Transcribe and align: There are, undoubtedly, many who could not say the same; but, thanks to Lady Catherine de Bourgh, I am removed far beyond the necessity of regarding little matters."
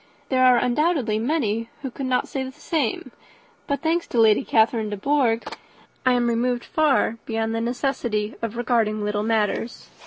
There 0.29 0.43
are, 0.43 0.57
undoubtedly, 0.57 1.19
many 1.19 1.69
who 1.83 1.91
could 1.91 2.07
not 2.07 2.27
say 2.27 2.41
the 2.43 2.51
same; 2.51 3.11
but, 3.67 3.81
thanks 3.83 4.07
to 4.07 4.19
Lady 4.19 4.43
Catherine 4.43 4.89
de 4.89 4.97
Bourgh, 4.97 5.43
I 6.07 6.13
am 6.13 6.27
removed 6.27 6.65
far 6.65 7.19
beyond 7.27 7.53
the 7.53 7.61
necessity 7.61 8.33
of 8.41 8.57
regarding 8.57 9.03
little 9.05 9.21
matters." 9.21 9.91